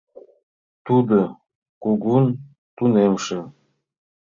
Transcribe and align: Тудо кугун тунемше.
Тудо 0.85 1.17
кугун 1.83 2.25
тунемше. 2.75 3.39